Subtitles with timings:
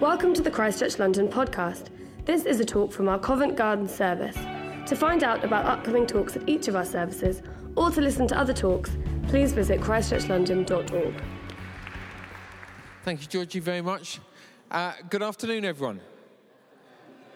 [0.00, 1.88] Welcome to the Christchurch London podcast.
[2.24, 4.34] This is a talk from our Covent Garden service.
[4.88, 7.42] To find out about upcoming talks at each of our services
[7.76, 8.96] or to listen to other talks,
[9.28, 11.22] please visit christchurchlondon.org.
[13.04, 14.20] Thank you, Georgie, very much.
[14.70, 16.00] Uh, good afternoon, everyone.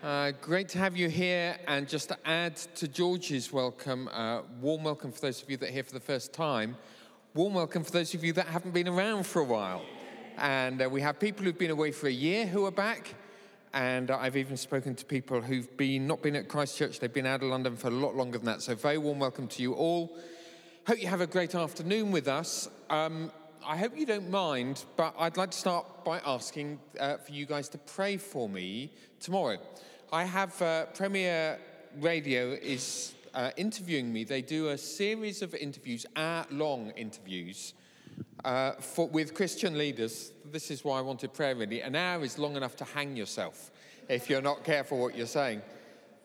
[0.03, 1.58] Uh, great to have you here.
[1.68, 5.68] And just to add to George's welcome, uh, warm welcome for those of you that
[5.68, 6.79] are here for the first time.
[7.35, 9.82] Warm welcome for those of you that haven't been around for a while.
[10.37, 13.14] And uh, we have people who've been away for a year who are back.
[13.72, 17.27] And uh, I've even spoken to people who've been not been at Christchurch, they've been
[17.27, 18.63] out of London for a lot longer than that.
[18.63, 20.17] So, very warm welcome to you all.
[20.86, 22.68] Hope you have a great afternoon with us.
[22.91, 23.32] Um,
[23.67, 27.46] I hope you don't mind, but I'd like to start by asking uh, for you
[27.46, 29.57] guys to pray for me tomorrow.
[30.13, 31.58] I have uh, Premier
[32.00, 34.25] Radio is uh, interviewing me.
[34.25, 37.75] They do a series of interviews, hour-long interviews,
[38.44, 40.33] uh, for, with Christian leaders.
[40.50, 41.56] This is why I wanted prayer.
[41.56, 43.70] Really, an hour is long enough to hang yourself
[44.08, 45.62] if you're not careful what you're saying.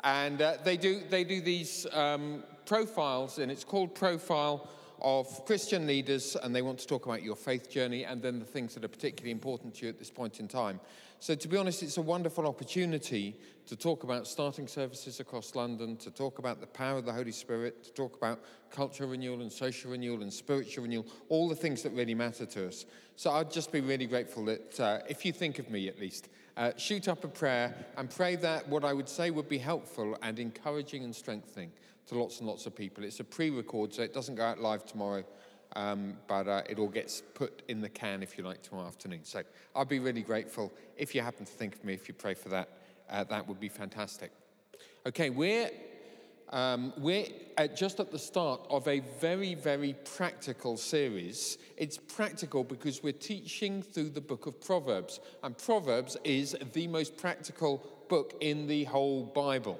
[0.03, 4.69] And uh, they do they do these um, profiles, and it's called Profile
[5.02, 8.45] of Christian leaders, and they want to talk about your faith journey and then the
[8.45, 10.80] things that are particularly important to you at this point in time.
[11.19, 13.36] So, to be honest, it's a wonderful opportunity
[13.67, 17.31] to talk about starting services across London, to talk about the power of the Holy
[17.31, 18.39] Spirit, to talk about
[18.72, 22.67] cultural renewal and social renewal and spiritual renewal, all the things that really matter to
[22.67, 22.86] us.
[23.16, 26.30] So, I'd just be really grateful that uh, if you think of me at least,
[26.56, 30.17] uh, shoot up a prayer and pray that what I would say would be helpful
[30.22, 31.72] and encouraging and strengthening
[32.09, 33.03] to lots and lots of people.
[33.03, 35.23] It's a pre record, so it doesn't go out live tomorrow,
[35.75, 39.21] um, but uh, it all gets put in the can, if you like, tomorrow afternoon.
[39.23, 39.43] So
[39.75, 42.49] I'd be really grateful if you happen to think of me, if you pray for
[42.49, 42.69] that.
[43.09, 44.31] Uh, that would be fantastic.
[45.05, 45.69] Okay, we're,
[46.49, 47.25] um, we're
[47.57, 51.59] at just at the start of a very, very practical series.
[51.77, 57.17] It's practical because we're teaching through the book of Proverbs, and Proverbs is the most
[57.17, 59.79] practical book in the whole Bible.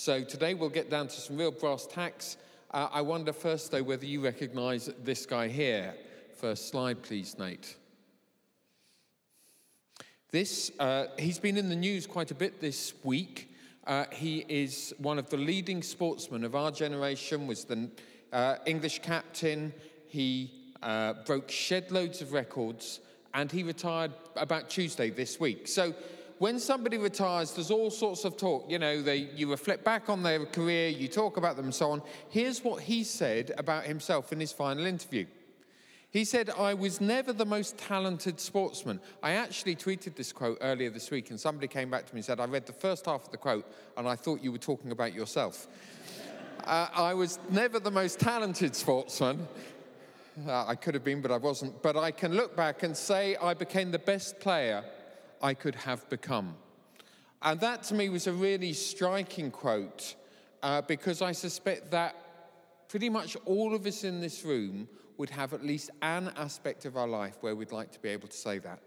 [0.00, 2.36] So today we'll get down to some real brass tacks.
[2.70, 5.92] Uh, I wonder first, though, whether you recognize this guy here.
[6.36, 7.74] First slide, please, Nate.
[10.30, 13.52] This, uh, he's been in the news quite a bit this week.
[13.88, 17.90] Uh, he is one of the leading sportsmen of our generation, was the
[18.32, 19.74] uh, English captain.
[20.06, 23.00] He uh, broke shed loads of records,
[23.34, 25.66] and he retired about Tuesday this week.
[25.66, 25.92] So
[26.38, 28.70] when somebody retires, there's all sorts of talk.
[28.70, 31.90] You know, they, you reflect back on their career, you talk about them, and so
[31.90, 32.02] on.
[32.30, 35.26] Here's what he said about himself in his final interview.
[36.10, 39.00] He said, I was never the most talented sportsman.
[39.22, 42.24] I actually tweeted this quote earlier this week, and somebody came back to me and
[42.24, 44.90] said, I read the first half of the quote, and I thought you were talking
[44.90, 45.66] about yourself.
[46.64, 49.46] uh, I was never the most talented sportsman.
[50.46, 51.82] Uh, I could have been, but I wasn't.
[51.82, 54.84] But I can look back and say I became the best player
[55.42, 56.56] I could have become.
[57.42, 60.16] And that to me was a really striking quote
[60.62, 62.16] uh, because I suspect that
[62.88, 64.88] pretty much all of us in this room
[65.18, 68.28] would have at least an aspect of our life where we'd like to be able
[68.28, 68.80] to say that.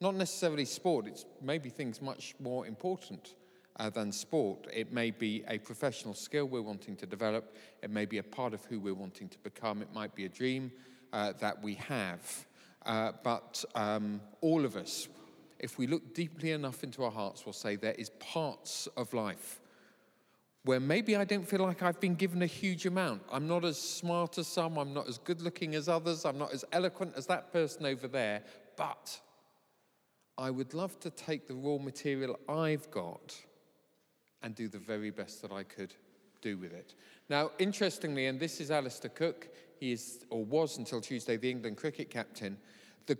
[0.00, 3.34] Not necessarily sport, it's maybe things much more important
[3.78, 4.66] uh, than sport.
[4.72, 8.54] It may be a professional skill we're wanting to develop, it may be a part
[8.54, 10.70] of who we're wanting to become, it might be a dream
[11.12, 12.46] uh, that we have.
[12.84, 15.08] Uh, but um, all of us
[15.58, 19.60] if we look deeply enough into our hearts, we'll say there is parts of life
[20.66, 23.22] where maybe I don't feel like I've been given a huge amount.
[23.30, 26.52] I'm not as smart as some, I'm not as good looking as others, I'm not
[26.52, 28.42] as eloquent as that person over there,
[28.76, 29.20] but
[30.36, 33.36] I would love to take the raw material I've got
[34.42, 35.94] and do the very best that I could
[36.42, 36.94] do with it.
[37.28, 41.76] Now, interestingly, and this is Alastair Cook, he is, or was until Tuesday, the England
[41.76, 42.58] cricket captain.
[43.06, 43.16] The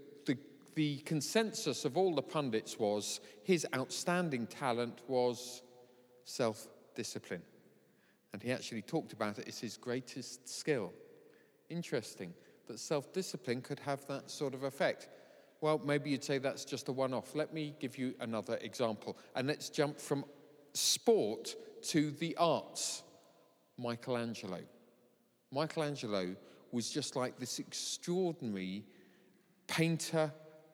[1.05, 5.63] consensus of all the pundits was his outstanding talent was
[6.25, 7.43] self discipline.
[8.33, 10.93] And he actually talked about it as his greatest skill.
[11.71, 12.35] Interesting
[12.67, 15.09] that self discipline could have that sort of effect.
[15.61, 17.35] Well, maybe you'd say that's just a one off.
[17.35, 19.17] Let me give you another example.
[19.35, 20.25] And let's jump from
[20.75, 23.03] sport to the arts.
[23.79, 24.61] Michelangelo.
[25.53, 26.35] Michelangelo
[26.73, 28.85] was just like this extraordinary
[29.67, 30.33] painter,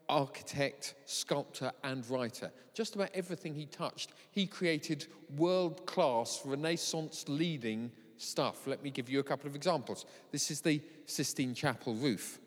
[0.08, 2.50] architect, sculptor, and writer.
[2.74, 5.06] Just about everything he touched, he created
[5.36, 8.66] world class, Renaissance leading stuff.
[8.66, 10.06] Let me give you a couple of examples.
[10.30, 12.40] This is the Sistine Chapel roof.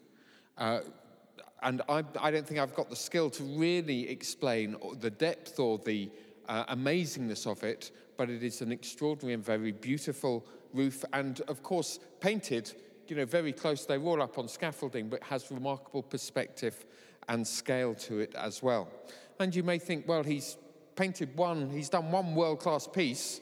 [0.58, 0.82] Uh,
[1.64, 5.80] and I, I, don't think I've got the skill to really explain the depth or
[5.80, 6.10] the
[6.48, 11.64] uh, amazingness of it, but it is an extraordinary and very beautiful roof, and of
[11.64, 12.74] course, painted
[13.08, 13.86] you know, very close.
[13.86, 16.86] They're all up on scaffolding, but has remarkable perspective
[17.30, 18.88] and scale to it as well.
[19.40, 20.58] And you may think, well, he's
[20.96, 23.42] painted one, he's done one world class piece,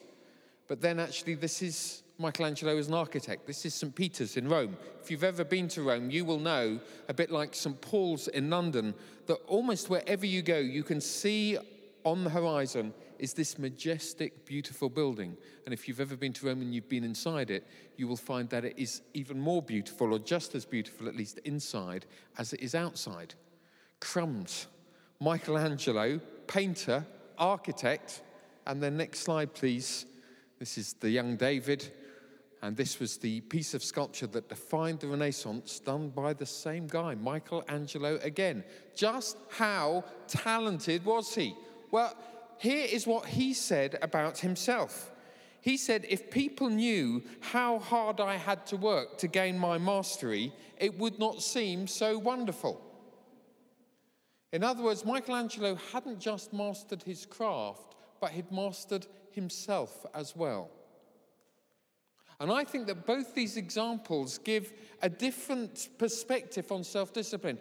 [0.67, 3.45] but then actually, this is Michelangelo as an architect.
[3.45, 3.93] This is St.
[3.93, 4.77] Peter's in Rome.
[5.01, 7.79] If you've ever been to Rome, you will know, a bit like St.
[7.81, 8.93] Paul's in London,
[9.27, 11.57] that almost wherever you go, you can see
[12.05, 15.37] on the horizon is this majestic, beautiful building.
[15.65, 17.65] And if you've ever been to Rome and you've been inside it,
[17.97, 21.39] you will find that it is even more beautiful, or just as beautiful, at least
[21.45, 22.05] inside,
[22.37, 23.33] as it is outside.
[24.03, 24.67] Crumbs.
[25.21, 27.05] Michelangelo, painter,
[27.37, 28.21] architect.
[28.67, 30.05] And then next slide, please.
[30.59, 31.89] This is the young David.
[32.61, 36.85] And this was the piece of sculpture that defined the Renaissance, done by the same
[36.87, 38.65] guy, Michelangelo again.
[38.93, 41.55] Just how talented was he?
[41.89, 42.13] Well,
[42.57, 45.11] here is what he said about himself.
[45.61, 50.51] He said, If people knew how hard I had to work to gain my mastery,
[50.77, 52.81] it would not seem so wonderful.
[54.53, 60.69] In other words, Michelangelo hadn't just mastered his craft, but he'd mastered himself as well.
[62.39, 64.71] And I think that both these examples give
[65.01, 67.57] a different perspective on self discipline.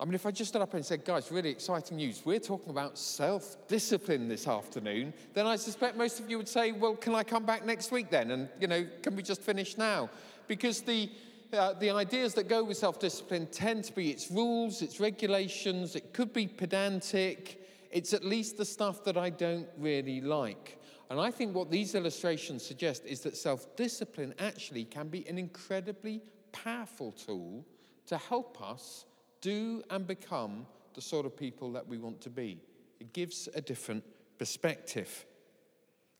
[0.00, 2.70] I mean, if I just stood up and said, guys, really exciting news, we're talking
[2.70, 7.14] about self discipline this afternoon, then I suspect most of you would say, well, can
[7.14, 8.30] I come back next week then?
[8.30, 10.08] And, you know, can we just finish now?
[10.48, 11.10] Because the,
[11.52, 15.96] uh, the ideas that go with self discipline tend to be its rules, its regulations,
[15.96, 20.78] it could be pedantic, it's at least the stuff that I don't really like.
[21.10, 25.38] And I think what these illustrations suggest is that self discipline actually can be an
[25.38, 26.22] incredibly
[26.52, 27.66] powerful tool
[28.06, 29.04] to help us
[29.40, 32.60] do and become the sort of people that we want to be.
[33.00, 34.04] It gives a different
[34.38, 35.26] perspective.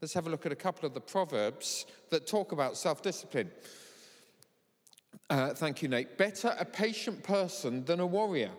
[0.00, 3.50] Let's have a look at a couple of the proverbs that talk about self discipline.
[5.32, 6.18] Uh, thank you, Nate.
[6.18, 8.50] Better a patient person than a warrior,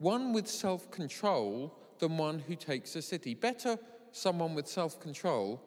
[0.00, 3.34] one with self control than one who takes a city.
[3.34, 3.78] Better
[4.10, 5.62] someone with self control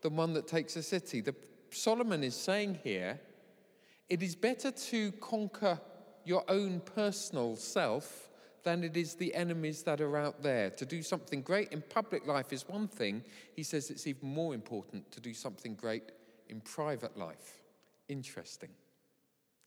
[0.00, 1.20] than one that takes a city.
[1.20, 1.34] The,
[1.68, 3.20] Solomon is saying here
[4.08, 5.78] it is better to conquer
[6.24, 8.30] your own personal self
[8.62, 10.70] than it is the enemies that are out there.
[10.70, 13.22] To do something great in public life is one thing.
[13.54, 16.04] He says it's even more important to do something great
[16.48, 17.60] in private life.
[18.08, 18.70] Interesting.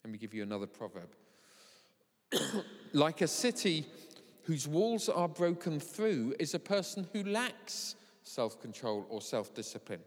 [0.04, 1.08] Let me give you another proverb.
[2.92, 3.86] like a city
[4.42, 10.00] whose walls are broken through is a person who lacks self control or self discipline.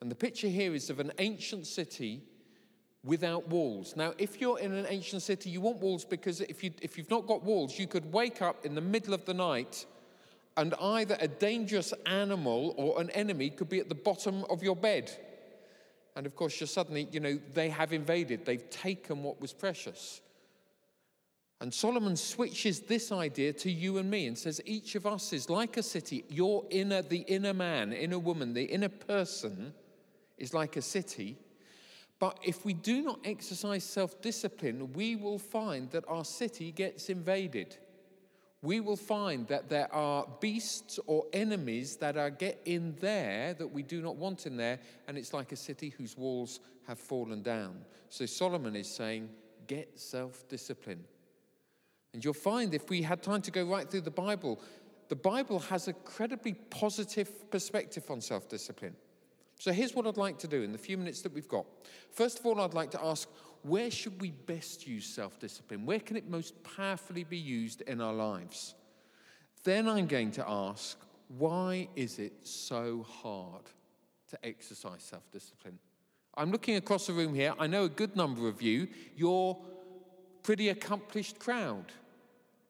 [0.00, 2.22] And the picture here is of an ancient city
[3.04, 3.94] without walls.
[3.96, 7.10] Now, if you're in an ancient city, you want walls because if, you, if you've
[7.10, 9.86] not got walls, you could wake up in the middle of the night
[10.56, 14.76] and either a dangerous animal or an enemy could be at the bottom of your
[14.76, 15.16] bed.
[16.16, 20.20] And of course, you're suddenly, you know, they have invaded, they've taken what was precious.
[21.60, 25.50] And Solomon switches this idea to you and me and says each of us is
[25.50, 26.24] like a city.
[26.28, 29.74] Your inner, the inner man, inner woman, the inner person
[30.38, 31.36] is like a city.
[32.18, 37.10] But if we do not exercise self discipline, we will find that our city gets
[37.10, 37.76] invaded.
[38.62, 43.66] We will find that there are beasts or enemies that are get in there that
[43.66, 44.78] we do not want in there,
[45.08, 47.78] and it's like a city whose walls have fallen down.
[48.10, 49.30] So Solomon is saying,
[49.66, 51.04] get self discipline.
[52.12, 54.60] And you'll find if we had time to go right through the Bible,
[55.08, 58.94] the Bible has a credibly positive perspective on self discipline.
[59.58, 61.66] So here's what I'd like to do in the few minutes that we've got.
[62.12, 63.28] First of all, I'd like to ask
[63.62, 65.84] where should we best use self discipline?
[65.86, 68.74] Where can it most powerfully be used in our lives?
[69.64, 70.98] Then I'm going to ask
[71.38, 73.64] why is it so hard
[74.30, 75.78] to exercise self discipline?
[76.34, 77.54] I'm looking across the room here.
[77.58, 79.56] I know a good number of you, you're
[80.42, 81.92] pretty accomplished crowd.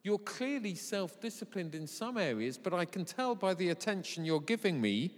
[0.02, 4.40] You're clearly self disciplined in some areas, but I can tell by the attention you're
[4.40, 5.14] giving me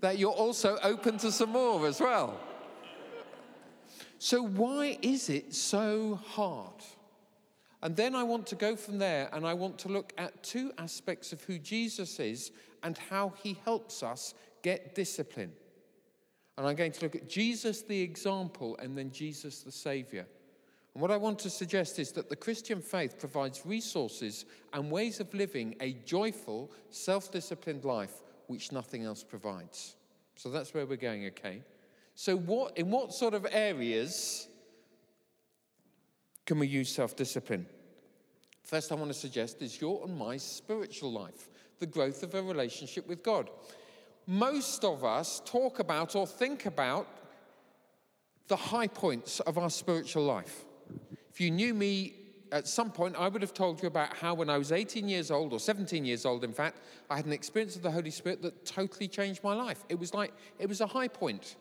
[0.00, 2.40] that you're also open to some more as well.
[4.22, 6.84] So, why is it so hard?
[7.82, 10.72] And then I want to go from there and I want to look at two
[10.76, 15.52] aspects of who Jesus is and how he helps us get discipline.
[16.58, 20.26] And I'm going to look at Jesus the example and then Jesus the Savior.
[20.92, 25.18] And what I want to suggest is that the Christian faith provides resources and ways
[25.20, 29.96] of living a joyful, self disciplined life which nothing else provides.
[30.36, 31.62] So that's where we're going, okay?
[32.14, 34.48] So, what, in what sort of areas
[36.46, 37.66] can we use self discipline?
[38.62, 41.48] First, I want to suggest is your and my spiritual life,
[41.78, 43.50] the growth of a relationship with God.
[44.26, 47.08] Most of us talk about or think about
[48.48, 50.64] the high points of our spiritual life.
[51.30, 52.14] If you knew me
[52.52, 55.30] at some point, I would have told you about how, when I was 18 years
[55.30, 58.42] old, or 17 years old, in fact, I had an experience of the Holy Spirit
[58.42, 59.84] that totally changed my life.
[59.88, 61.56] It was like, it was a high point.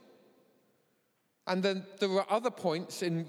[1.50, 3.26] And then there were other points in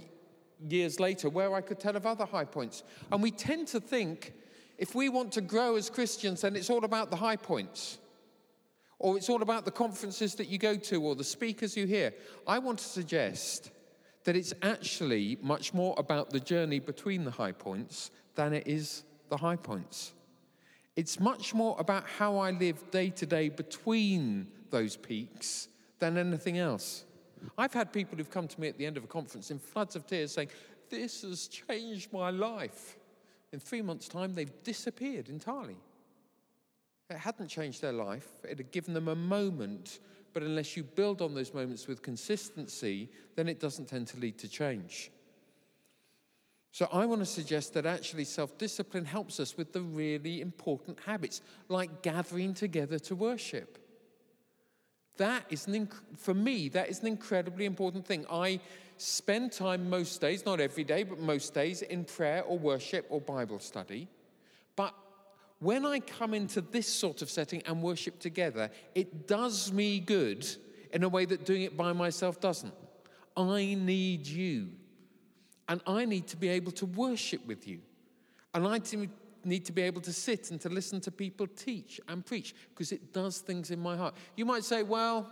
[0.69, 2.85] years later where I could tell of other high points.
[3.11, 4.35] And we tend to think
[4.79, 7.99] if we want to grow as Christians, then it's all about the high points.
[8.99, 12.13] Or it's all about the conferences that you go to or the speakers you hear.
[12.47, 13.71] I want to suggest
[14.25, 19.05] that it's actually much more about the journey between the high points than it is
[19.31, 20.13] the high points.
[20.95, 26.59] It's much more about how I live day to day between those peaks than anything
[26.59, 27.05] else.
[27.57, 29.97] I've had people who've come to me at the end of a conference in floods
[29.97, 30.51] of tears saying,
[30.89, 32.97] This has changed my life.
[33.53, 35.77] In three months' time, they've disappeared entirely.
[37.11, 39.99] It hadn't changed their life, it had given them a moment,
[40.33, 44.39] but unless you build on those moments with consistency, then it doesn't tend to lead
[44.39, 45.11] to change.
[46.73, 51.01] So, I want to suggest that actually self discipline helps us with the really important
[51.05, 53.80] habits, like gathering together to worship.
[55.21, 58.25] That is, an inc- for me, that is an incredibly important thing.
[58.31, 58.59] I
[58.97, 63.21] spend time most days, not every day, but most days, in prayer or worship or
[63.21, 64.09] Bible study.
[64.77, 64.95] But
[65.59, 70.49] when I come into this sort of setting and worship together, it does me good
[70.91, 72.73] in a way that doing it by myself doesn't.
[73.37, 74.71] I need you.
[75.69, 77.81] And I need to be able to worship with you.
[78.55, 79.11] And I need
[79.45, 83.13] to be able to sit and to listen to people teach and preach because it
[83.13, 84.15] does things in my heart.
[84.37, 85.31] You might say, well,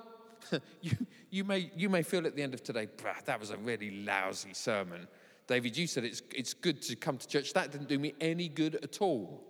[0.80, 0.92] you,
[1.30, 2.88] you, may, you may feel at the end of today,
[3.24, 5.06] that was a really lousy sermon.
[5.46, 7.52] David, you said it's, it's good to come to church.
[7.54, 9.44] That didn't do me any good at all.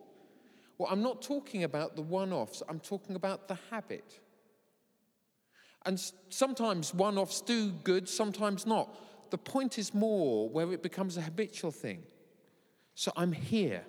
[0.79, 4.21] Well, I'm not talking about the one offs, I'm talking about the habit.
[5.85, 8.97] And sometimes one offs do good, sometimes not.
[9.31, 12.03] The point is more where it becomes a habitual thing.
[12.95, 13.85] So I'm here,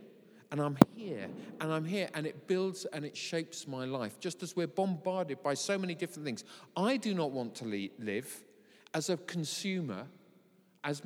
[0.51, 1.27] and I'm here,
[1.61, 5.43] and I'm here, and it builds and it shapes my life, just as we're bombarded
[5.43, 6.43] by so many different things.
[6.75, 7.65] I do not want to
[7.99, 8.43] live
[8.93, 10.07] as a consumer,
[10.83, 11.01] as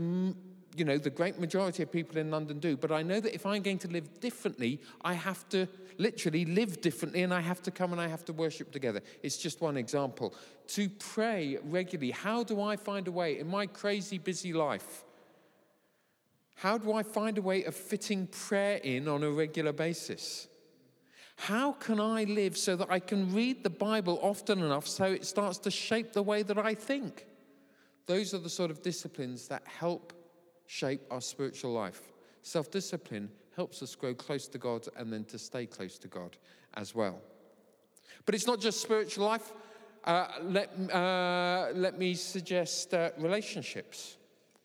[0.76, 2.76] you know, the great majority of people in London do.
[2.78, 6.82] But I know that if I'm going to live differently, I have to literally live
[6.82, 9.02] differently and I have to come and I have to worship together.
[9.22, 10.34] It's just one example.
[10.70, 15.04] To pray regularly, how do I find a way in my crazy busy life?
[16.56, 20.48] How do I find a way of fitting prayer in on a regular basis?
[21.36, 25.26] How can I live so that I can read the Bible often enough so it
[25.26, 27.26] starts to shape the way that I think?
[28.06, 30.14] Those are the sort of disciplines that help
[30.68, 32.02] shape our spiritual life.
[32.42, 36.38] Self discipline helps us grow close to God and then to stay close to God
[36.76, 37.20] as well.
[38.26, 39.54] But it's not just spiritual life.
[40.04, 44.18] Uh, let, uh, let me suggest uh, relationships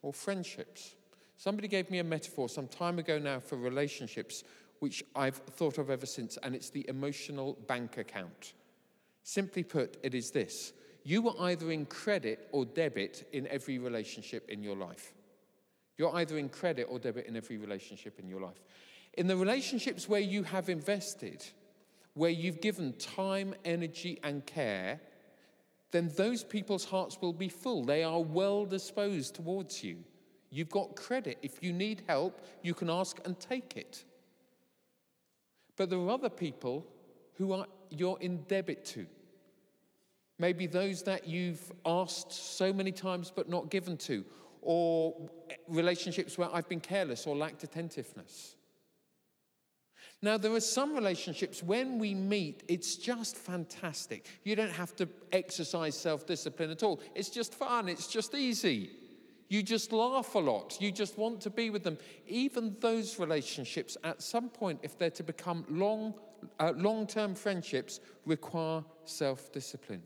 [0.02, 0.96] or friendships.
[1.38, 4.42] Somebody gave me a metaphor some time ago now for relationships,
[4.80, 8.54] which I've thought of ever since, and it's the emotional bank account.
[9.22, 10.72] Simply put, it is this
[11.04, 15.14] you are either in credit or debit in every relationship in your life.
[15.96, 18.60] You're either in credit or debit in every relationship in your life.
[19.14, 21.44] In the relationships where you have invested,
[22.14, 25.00] where you've given time, energy, and care,
[25.92, 27.84] then those people's hearts will be full.
[27.84, 29.98] They are well disposed towards you.
[30.50, 31.38] You've got credit.
[31.42, 34.04] If you need help, you can ask and take it.
[35.76, 36.86] But there are other people
[37.34, 39.06] who are you're in debit to.
[40.38, 44.24] Maybe those that you've asked so many times but not given to,
[44.62, 45.14] or
[45.68, 48.56] relationships where I've been careless or lacked attentiveness.
[50.20, 54.26] Now, there are some relationships when we meet, it's just fantastic.
[54.42, 57.00] You don't have to exercise self discipline at all.
[57.14, 58.90] It's just fun, it's just easy.
[59.48, 60.76] You just laugh a lot.
[60.80, 61.98] You just want to be with them.
[62.26, 66.14] Even those relationships, at some point, if they're to become long,
[66.60, 70.02] uh, long-term friendships, require self-discipline.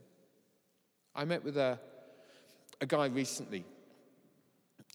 [1.15, 1.79] I met with a,
[2.81, 3.65] a guy recently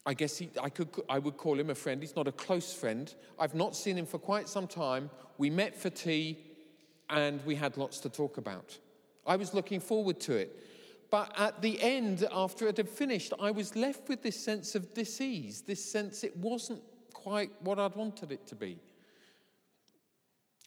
[0.07, 2.01] I guess he, I, could, I would call him a friend.
[2.01, 3.13] He's not a close friend.
[3.37, 5.09] I've not seen him for quite some time.
[5.37, 6.37] We met for tea
[7.09, 8.79] and we had lots to talk about.
[9.25, 10.63] I was looking forward to it.
[11.09, 14.93] But at the end, after it had finished, I was left with this sense of
[14.93, 16.81] disease, this sense it wasn't
[17.13, 18.77] quite what I'd wanted it to be.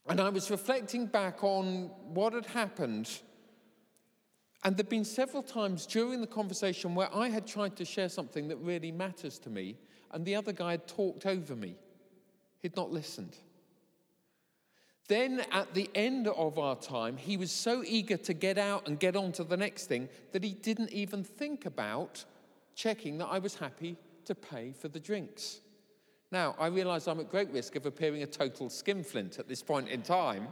[0.09, 3.11] And I was reflecting back on what had happened
[4.63, 8.49] and there'd been several times during the conversation where I had tried to share something
[8.49, 9.79] that really matters to me,
[10.13, 11.77] and the other guy had talked over me.
[12.61, 13.37] He'd not listened.
[15.11, 18.97] Then, at the end of our time, he was so eager to get out and
[18.97, 22.25] get on to the next thing that he didn't even think about
[22.77, 25.63] checking that I was happy to pay for the drinks.
[26.31, 29.89] Now, I realise I'm at great risk of appearing a total skinflint at this point
[29.89, 30.47] in time.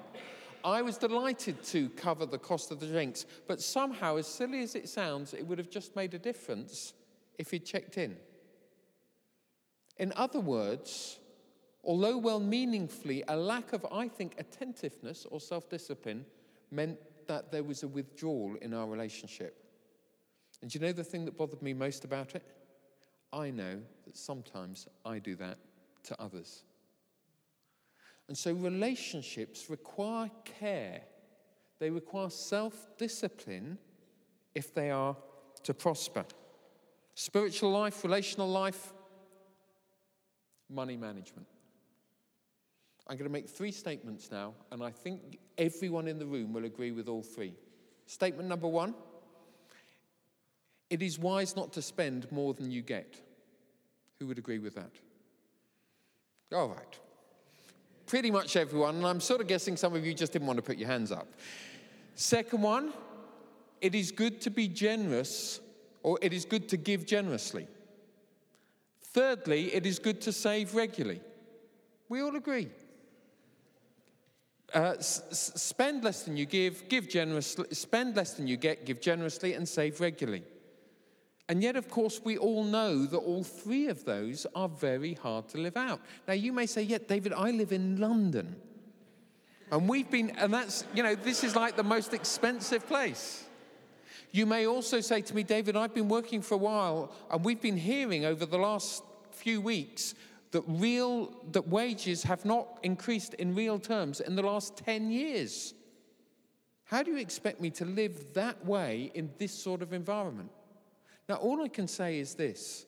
[0.64, 4.74] I was delighted to cover the cost of the drinks, but somehow, as silly as
[4.74, 6.94] it sounds, it would have just made a difference
[7.38, 8.16] if he'd checked in.
[9.98, 11.20] In other words,
[11.84, 16.24] although well meaningfully, a lack of, I think, attentiveness or self discipline
[16.70, 19.64] meant that there was a withdrawal in our relationship.
[20.62, 22.42] And you know the thing that bothered me most about it?
[23.32, 25.58] I know that sometimes I do that
[26.04, 26.64] to others.
[28.28, 31.02] And so relationships require care,
[31.78, 33.78] they require self discipline
[34.54, 35.16] if they are
[35.62, 36.24] to prosper.
[37.14, 38.92] Spiritual life, relational life,
[40.68, 41.46] money management.
[43.08, 46.66] I'm going to make three statements now, and I think everyone in the room will
[46.66, 47.54] agree with all three.
[48.06, 48.94] Statement number one
[50.90, 53.20] it is wise not to spend more than you get.
[54.18, 54.90] Who would agree with that?
[56.54, 56.98] All right.
[58.06, 60.62] Pretty much everyone, and I'm sort of guessing some of you just didn't want to
[60.62, 61.28] put your hands up.
[62.14, 62.92] Second one,
[63.82, 65.60] it is good to be generous,
[66.02, 67.68] or it is good to give generously.
[69.02, 71.20] Thirdly, it is good to save regularly.
[72.08, 72.68] We all agree.
[74.74, 75.22] Uh, s-
[75.54, 79.66] spend less than you give, give generously, spend less than you get, give generously, and
[79.66, 80.42] save regularly.
[81.48, 85.48] And yet, of course, we all know that all three of those are very hard
[85.48, 86.00] to live out.
[86.26, 88.56] Now, you may say, yeah, David, I live in London.
[89.72, 93.46] And we've been, and that's, you know, this is like the most expensive place.
[94.32, 97.62] You may also say to me, David, I've been working for a while, and we've
[97.62, 100.14] been hearing over the last few weeks
[100.50, 105.74] that real that wages have not increased in real terms in the last 10 years.
[106.84, 110.50] How do you expect me to live that way in this sort of environment?
[111.28, 112.86] Now, all I can say is this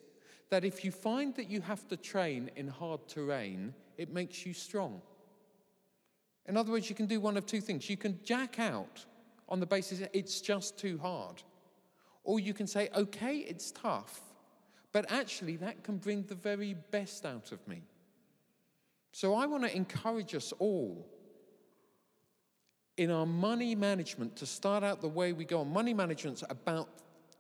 [0.49, 4.53] that if you find that you have to train in hard terrain, it makes you
[4.53, 5.01] strong.
[6.47, 7.89] In other words, you can do one of two things.
[7.89, 9.05] You can jack out
[9.49, 11.43] on the basis it's just too hard.
[12.25, 14.21] Or you can say, okay, it's tough,
[14.93, 17.83] but actually that can bring the very best out of me.
[19.13, 21.07] So I want to encourage us all
[22.97, 25.73] in our money management to start out the way we go on.
[25.73, 26.89] Money management's about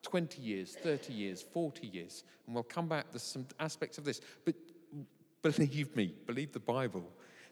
[0.02, 2.24] 20 years, 30 years, 40 years.
[2.46, 4.20] And we'll come back to some aspects of this.
[4.44, 4.54] But
[5.42, 7.04] believe me, believe the Bible,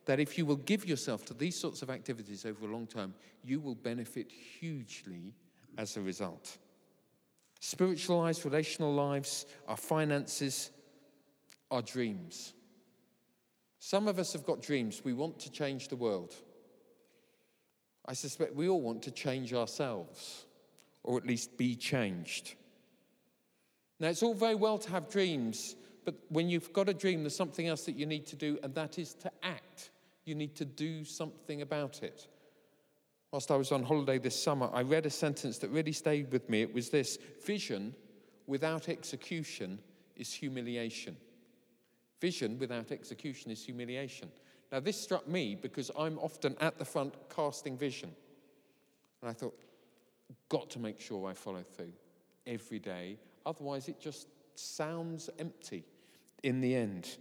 [0.07, 3.15] that if you will give yourself to these sorts of activities over a long term,
[3.45, 5.35] you will benefit hugely
[5.77, 6.57] as a result.
[7.61, 10.71] Spiritual lives, relational lives, our finances,
[11.71, 12.55] our dreams.
[13.79, 15.03] Some of us have got dreams.
[15.05, 16.35] We want to change the world.
[18.07, 20.47] I suspect we all want to change ourselves
[21.03, 22.55] or at least be changed.
[24.01, 27.37] Now, it's all very well to have dreams, but when you've got a dream, there's
[27.37, 29.91] something else that you need to do, and that is to act.
[30.25, 32.29] You need to do something about it.
[33.31, 36.49] Whilst I was on holiday this summer, I read a sentence that really stayed with
[36.49, 36.63] me.
[36.63, 37.95] It was this Vision
[38.47, 39.79] without execution
[40.17, 41.17] is humiliation.
[42.21, 44.31] Vision without execution is humiliation.
[44.73, 48.11] Now, this struck me because I'm often at the front casting vision.
[49.23, 49.59] And I thought,
[50.49, 51.93] got to make sure I follow through
[52.47, 53.19] every day.
[53.47, 55.85] Otherwise, it just sounds empty
[56.43, 57.17] in the end.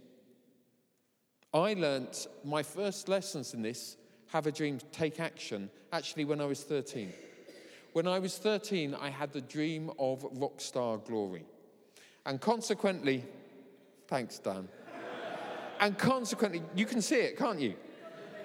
[1.54, 3.96] I learnt my first lessons in this
[4.28, 7.12] have a dream, take action, actually, when I was 13.
[7.92, 11.44] When I was 13, I had the dream of rock star glory.
[12.26, 13.24] And consequently,
[14.06, 14.68] thanks, Dan.
[15.80, 17.74] and consequently, you can see it, can't you?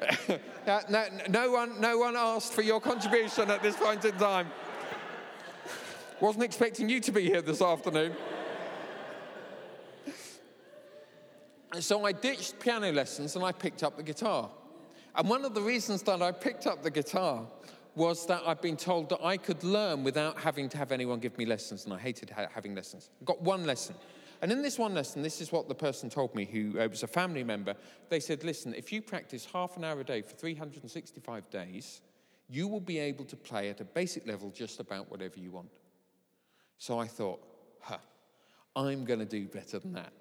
[0.90, 4.48] no, no, one, no one asked for your contribution at this point in time.
[6.20, 8.14] Wasn't expecting you to be here this afternoon.
[11.74, 14.50] And so I ditched piano lessons and I picked up the guitar.
[15.16, 17.46] And one of the reasons that I picked up the guitar
[17.96, 21.38] was that I'd been told that I could learn without having to have anyone give
[21.38, 23.10] me lessons, and I hated ha- having lessons.
[23.22, 23.96] I got one lesson.
[24.42, 27.04] And in this one lesson, this is what the person told me, who uh, was
[27.04, 27.76] a family member.
[28.10, 32.02] They said, Listen, if you practice half an hour a day for 365 days,
[32.50, 35.70] you will be able to play at a basic level just about whatever you want.
[36.78, 37.42] So I thought,
[37.80, 38.00] huh,
[38.76, 40.12] I'm going to do better than that.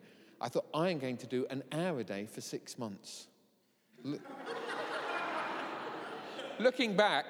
[0.40, 3.26] I thought, I'm going to do an hour a day for six months.
[6.58, 6.64] Look.
[6.64, 7.26] Looking back,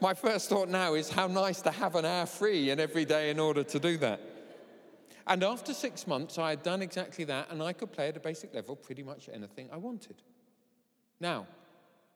[0.00, 3.30] my first thought now is how nice to have an hour free and every day
[3.30, 4.20] in order to do that.
[5.26, 8.20] And after six months, I had done exactly that, and I could play at a
[8.20, 10.22] basic level pretty much anything I wanted.
[11.20, 11.46] Now,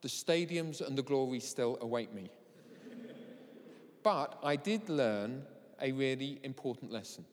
[0.00, 2.30] the stadiums and the glory still await me.
[4.02, 5.42] but I did learn
[5.80, 7.24] a really important lesson,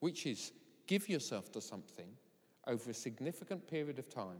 [0.00, 0.52] which is
[0.88, 2.08] Give yourself to something
[2.66, 4.38] over a significant period of time,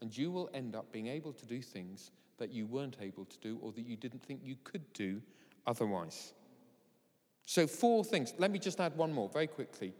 [0.00, 3.38] and you will end up being able to do things that you weren't able to
[3.38, 5.20] do or that you didn't think you could do
[5.66, 6.32] otherwise.
[7.46, 8.34] So, four things.
[8.38, 9.94] Let me just add one more very quickly.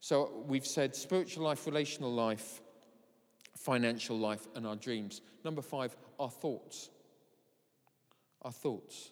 [0.00, 2.60] So, we've said spiritual life, relational life,
[3.56, 5.20] financial life, and our dreams.
[5.44, 6.90] Number five, our thoughts.
[8.42, 9.10] Our thoughts.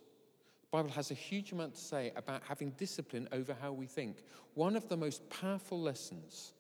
[0.62, 4.22] The Bible has a huge amount to say about having discipline over how we think.
[4.54, 6.54] One of the most powerful lessons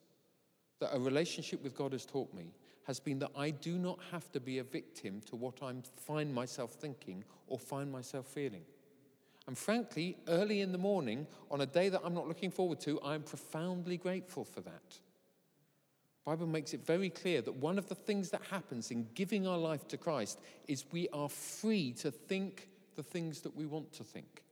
[0.80, 2.52] that a relationship with God has taught me
[2.90, 6.34] has been that I do not have to be a victim to what I find
[6.34, 8.64] myself thinking or find myself feeling.
[9.46, 13.00] And frankly, early in the morning, on a day that I'm not looking forward to,
[13.04, 14.98] I'm profoundly grateful for that.
[16.24, 19.58] Bible makes it very clear that one of the things that happens in giving our
[19.58, 24.02] life to Christ is we are free to think the things that we want to
[24.02, 24.42] think.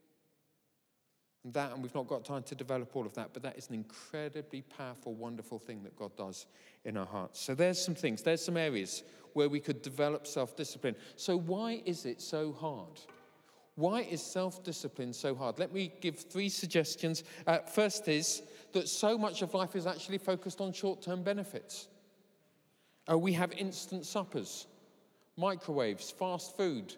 [1.43, 3.69] And that, and we've not got time to develop all of that, but that is
[3.69, 6.47] an incredibly powerful, wonderful thing that God does
[6.83, 7.39] in our hearts.
[7.39, 10.95] So there's some things, there's some areas where we could develop self discipline.
[11.15, 12.99] So, why is it so hard?
[13.75, 15.59] Why is self discipline so hard?
[15.59, 17.23] Let me give three suggestions.
[17.47, 18.41] Uh, first is
[18.73, 21.87] that so much of life is actually focused on short term benefits.
[23.09, 24.67] Uh, we have instant suppers,
[25.37, 26.95] microwaves, fast food,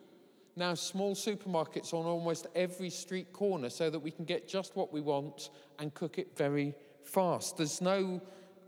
[0.55, 4.91] now small supermarkets on almost every street corner so that we can get just what
[4.91, 7.57] we want and cook it very fast.
[7.57, 8.21] There's no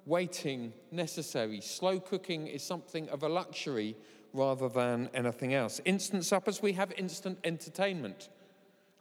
[0.05, 1.61] waiting necessary.
[1.61, 3.95] Slow cooking is something of a luxury
[4.33, 5.79] rather than anything else.
[5.85, 8.29] Instant suppers, we have instant entertainment.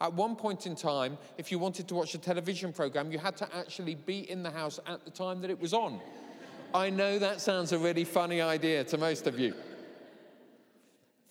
[0.00, 3.36] At one point in time, if you wanted to watch a television program, you had
[3.38, 6.00] to actually be in the house at the time that it was on.
[6.74, 9.54] I know that sounds a really funny idea to most of you.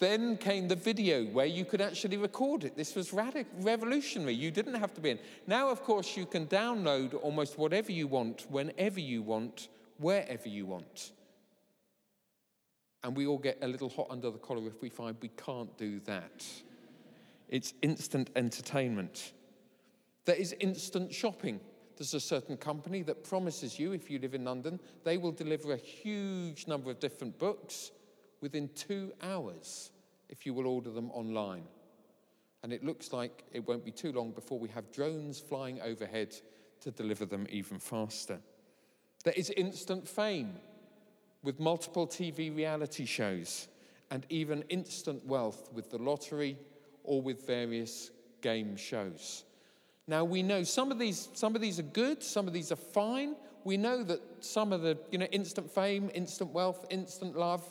[0.01, 2.75] Then came the video where you could actually record it.
[2.75, 4.33] This was revolutionary.
[4.33, 5.19] You didn't have to be in.
[5.45, 9.67] Now, of course, you can download almost whatever you want, whenever you want,
[9.99, 11.11] wherever you want.
[13.03, 15.77] And we all get a little hot under the collar if we find we can't
[15.77, 16.47] do that.
[17.47, 19.33] It's instant entertainment.
[20.25, 21.59] There is instant shopping.
[21.97, 25.73] There's a certain company that promises you, if you live in London, they will deliver
[25.73, 27.91] a huge number of different books
[28.41, 29.90] within two hours
[30.31, 31.63] if you will order them online.
[32.63, 36.35] And it looks like it won't be too long before we have drones flying overhead
[36.81, 38.39] to deliver them even faster.
[39.23, 40.53] There is instant fame
[41.43, 43.67] with multiple TV reality shows
[44.09, 46.57] and even instant wealth with the lottery
[47.03, 49.43] or with various game shows.
[50.07, 52.75] Now we know some of these some of these are good, some of these are
[52.75, 53.35] fine.
[53.63, 57.63] We know that some of the, you know, instant fame, instant wealth, instant love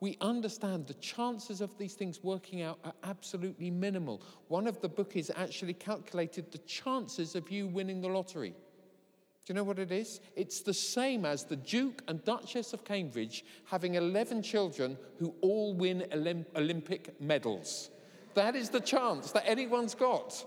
[0.00, 4.22] we understand the chances of these things working out are absolutely minimal.
[4.48, 8.50] One of the bookies actually calculated the chances of you winning the lottery.
[8.50, 10.20] Do you know what it is?
[10.36, 15.74] It's the same as the Duke and Duchess of Cambridge having 11 children who all
[15.74, 16.06] win
[16.54, 17.90] Olympic medals.
[18.34, 20.44] That is the chance that anyone's got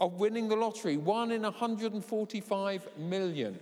[0.00, 3.58] of winning the lottery, one in 145 million.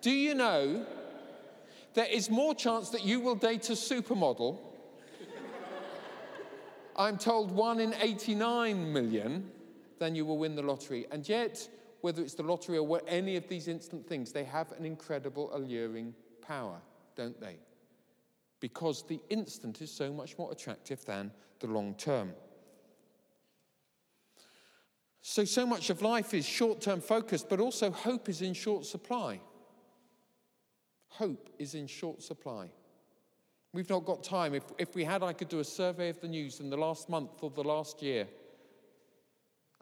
[0.00, 0.86] Do you know
[1.94, 4.58] there is more chance that you will date a supermodel.
[6.96, 9.50] I'm told one in 89 million,
[9.98, 11.06] then you will win the lottery.
[11.10, 11.66] And yet,
[12.00, 16.14] whether it's the lottery or any of these instant things, they have an incredible alluring
[16.42, 16.80] power,
[17.16, 17.56] don't they?
[18.60, 22.32] Because the instant is so much more attractive than the long term.
[25.22, 28.84] So, so much of life is short term focused, but also hope is in short
[28.84, 29.40] supply
[31.10, 32.70] hope is in short supply.
[33.72, 34.54] We've not got time.
[34.54, 37.08] If, if we had, I could do a survey of the news in the last
[37.08, 38.26] month or the last year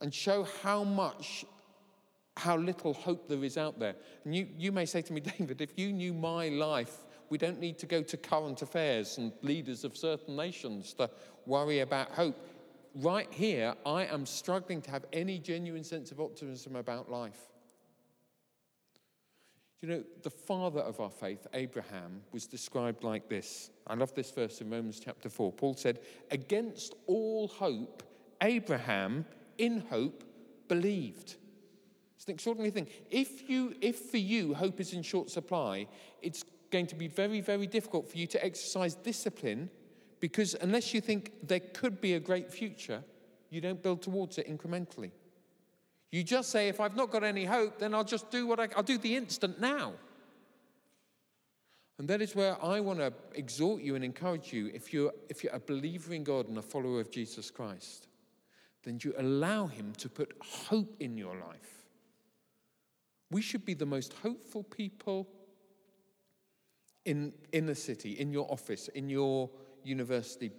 [0.00, 1.44] and show how much,
[2.36, 3.94] how little hope there is out there.
[4.24, 7.60] And you, you may say to me, David, if you knew my life, we don't
[7.60, 11.10] need to go to current affairs and leaders of certain nations to
[11.46, 12.36] worry about hope.
[12.94, 17.38] Right here, I am struggling to have any genuine sense of optimism about life.
[19.80, 23.70] You know, the father of our faith, Abraham, was described like this.
[23.86, 25.52] I love this verse in Romans chapter 4.
[25.52, 26.00] Paul said,
[26.32, 28.02] Against all hope,
[28.42, 29.24] Abraham,
[29.56, 30.24] in hope,
[30.66, 31.36] believed.
[32.16, 32.88] It's an extraordinary thing.
[33.10, 35.86] If, you, if for you hope is in short supply,
[36.22, 39.70] it's going to be very, very difficult for you to exercise discipline
[40.18, 43.04] because unless you think there could be a great future,
[43.50, 45.12] you don't build towards it incrementally.
[46.10, 48.68] You just say, if I've not got any hope, then I'll just do what I,
[48.74, 49.92] I'll do the instant now.
[51.98, 54.70] And that is where I want to exhort you and encourage you.
[54.72, 58.06] If you're, if you're a believer in God and a follower of Jesus Christ,
[58.84, 61.84] then you allow Him to put hope in your life
[63.30, 65.28] We should be the most hopeful people
[67.04, 69.50] in, in the city, in your office, in your
[69.82, 70.50] university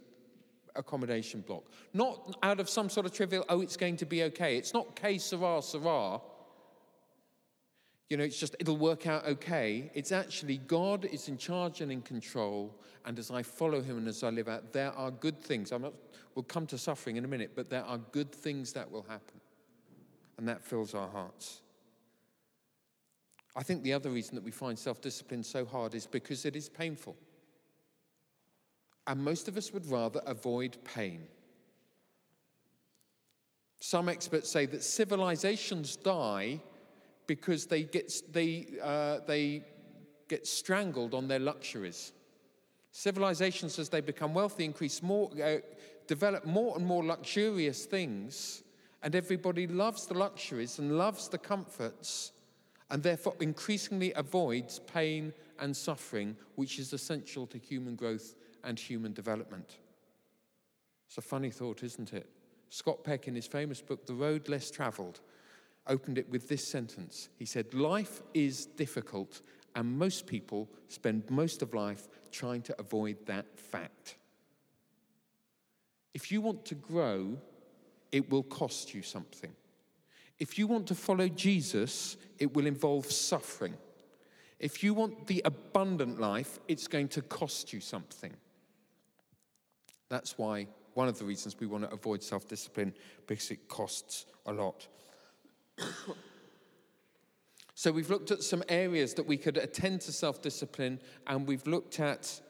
[0.76, 1.64] accommodation block.
[1.94, 4.58] Not out of some sort of trivial, oh, it's going to be okay.
[4.58, 6.20] It's not Que Sera Sera.
[8.10, 9.92] You know, it's just, it'll work out okay.
[9.94, 12.76] It's actually God is in charge and in control.
[13.06, 15.72] And as I follow him and as I live out, there are good things.
[15.72, 15.94] I'm not,
[16.34, 19.40] we'll come to suffering in a minute, but there are good things that will happen.
[20.38, 21.62] And that fills our hearts.
[23.56, 26.56] I think the other reason that we find self discipline so hard is because it
[26.56, 27.16] is painful.
[29.10, 31.24] And most of us would rather avoid pain.
[33.80, 36.62] Some experts say that civilizations die
[37.26, 39.64] because they get, they, uh, they
[40.28, 42.12] get strangled on their luxuries.
[42.92, 45.58] Civilizations, as they become wealthy, increase more, uh,
[46.06, 48.62] develop more and more luxurious things,
[49.02, 52.32] and everybody loves the luxuries and loves the comforts
[52.92, 59.14] and therefore increasingly avoids pain and suffering, which is essential to human growth and human
[59.14, 59.78] development.
[61.08, 62.30] It's a funny thought, isn't it?
[62.70, 65.22] Scott Peck, in his famous book, The Road Less Traveled,
[65.88, 67.30] opened it with this sentence.
[67.38, 69.42] He said, Life is difficult,
[69.76, 74.18] and most people spend most of life trying to avoid that fact.
[76.14, 77.38] If you want to grow,
[78.12, 79.52] it will cost you something.
[80.40, 83.76] If you want to follow Jesus, it will involve suffering.
[84.60, 88.34] If you want the abundant life, it's going to cost you something.
[90.10, 92.94] That's why one of the reasons we want to avoid self discipline,
[93.28, 94.88] because it costs a lot.
[97.76, 101.66] so, we've looked at some areas that we could attend to self discipline, and we've
[101.68, 102.42] looked at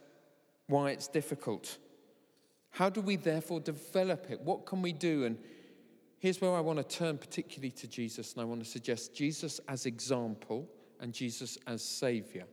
[0.68, 1.78] why it's difficult.
[2.72, 4.40] How do we therefore develop it?
[4.42, 5.26] What can we do?
[5.26, 5.38] And
[6.20, 9.60] here's where I want to turn particularly to Jesus, and I want to suggest Jesus
[9.68, 10.68] as example
[11.02, 12.46] and Jesus as Savior.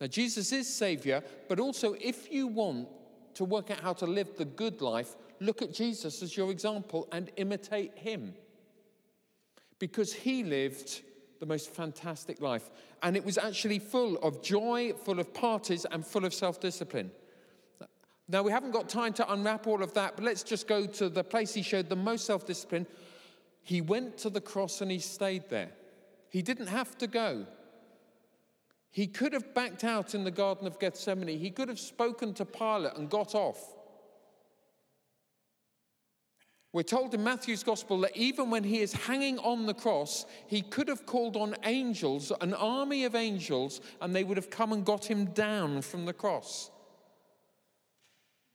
[0.00, 2.88] Now, Jesus is Savior, but also if you want
[3.34, 7.08] to work out how to live the good life, look at Jesus as your example
[7.12, 8.34] and imitate Him.
[9.78, 11.02] Because He lived
[11.40, 12.70] the most fantastic life,
[13.02, 17.10] and it was actually full of joy, full of parties, and full of self discipline.
[18.28, 21.08] Now, we haven't got time to unwrap all of that, but let's just go to
[21.08, 22.86] the place he showed the most self discipline.
[23.62, 25.70] He went to the cross and he stayed there.
[26.28, 27.46] He didn't have to go.
[28.90, 31.38] He could have backed out in the Garden of Gethsemane.
[31.38, 33.76] He could have spoken to Pilate and got off.
[36.72, 40.62] We're told in Matthew's Gospel that even when he is hanging on the cross, he
[40.62, 44.84] could have called on angels, an army of angels, and they would have come and
[44.84, 46.70] got him down from the cross.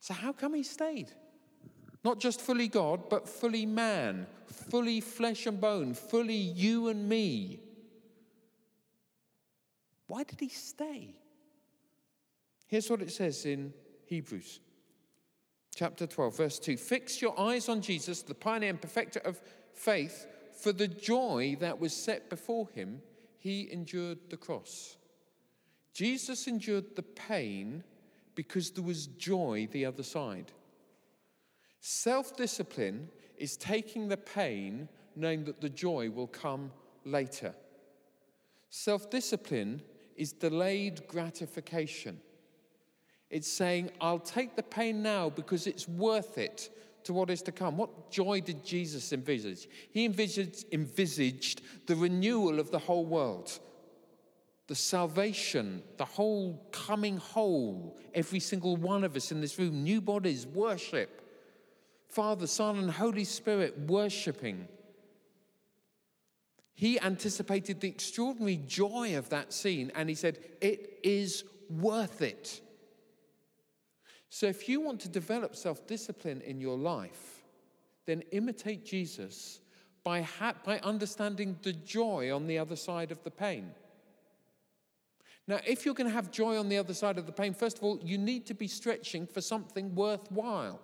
[0.00, 1.10] So, how come he stayed?
[2.04, 7.60] Not just fully God, but fully man, fully flesh and bone, fully you and me.
[10.06, 11.16] Why did he stay?
[12.66, 13.72] Here's what it says in
[14.06, 14.60] Hebrews
[15.76, 19.40] chapter 12, verse 2 Fix your eyes on Jesus, the pioneer and perfecter of
[19.72, 20.26] faith,
[20.58, 23.02] for the joy that was set before him,
[23.38, 24.96] he endured the cross.
[25.92, 27.84] Jesus endured the pain
[28.34, 30.50] because there was joy the other side.
[31.80, 36.72] Self discipline is taking the pain knowing that the joy will come
[37.04, 37.54] later.
[38.70, 39.82] Self discipline
[40.16, 42.20] is delayed gratification.
[43.30, 46.70] It's saying, I'll take the pain now because it's worth it
[47.04, 47.76] to what is to come.
[47.76, 49.68] What joy did Jesus envisage?
[49.90, 53.58] He envisaged, envisaged the renewal of the whole world
[54.66, 60.00] the salvation, the whole coming whole, every single one of us in this room, new
[60.00, 61.22] bodies, worship.
[62.08, 64.66] Father, Son, and Holy Spirit worshiping.
[66.76, 72.60] He anticipated the extraordinary joy of that scene and he said, It is worth it.
[74.28, 77.42] So, if you want to develop self discipline in your life,
[78.04, 79.60] then imitate Jesus
[80.04, 83.70] by, ha- by understanding the joy on the other side of the pain.
[85.48, 87.78] Now, if you're going to have joy on the other side of the pain, first
[87.78, 90.78] of all, you need to be stretching for something worthwhile.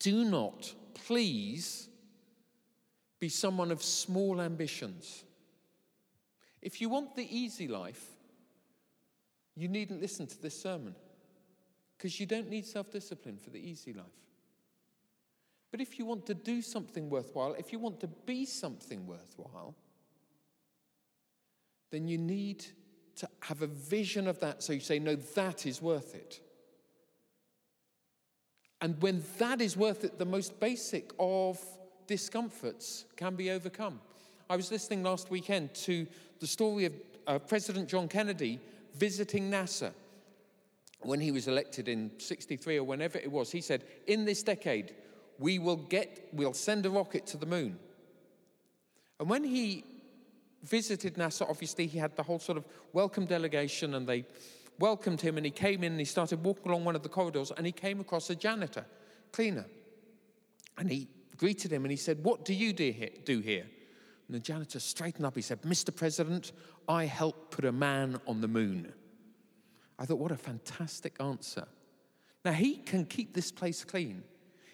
[0.00, 1.88] Do not, please,
[3.20, 5.24] be someone of small ambitions.
[6.60, 8.04] If you want the easy life,
[9.56, 10.94] you needn't listen to this sermon
[11.96, 14.06] because you don't need self discipline for the easy life.
[15.70, 19.74] But if you want to do something worthwhile, if you want to be something worthwhile,
[21.90, 22.64] then you need
[23.16, 26.40] to have a vision of that so you say, no, that is worth it.
[28.80, 31.58] And when that is worth it, the most basic of
[32.06, 34.00] discomforts can be overcome.
[34.48, 36.06] I was listening last weekend to
[36.40, 36.92] the story of
[37.26, 38.60] uh, President John Kennedy
[38.94, 39.92] visiting NASA
[41.00, 43.50] when he was elected in 63 or whenever it was.
[43.50, 44.94] He said, In this decade,
[45.38, 47.78] we will get, we'll send a rocket to the moon.
[49.20, 49.84] And when he
[50.62, 54.24] visited NASA, obviously he had the whole sort of welcome delegation and they
[54.78, 57.52] welcomed him and he came in and he started walking along one of the corridors
[57.56, 58.84] and he came across a janitor,
[59.32, 59.66] cleaner.
[60.76, 63.66] And he greeted him and he said, What do you do here?
[64.28, 65.36] And the janitor straightened up.
[65.36, 65.94] He said, Mr.
[65.94, 66.52] President,
[66.88, 68.92] I helped put a man on the moon.
[69.98, 71.66] I thought, what a fantastic answer.
[72.44, 74.22] Now, he can keep this place clean.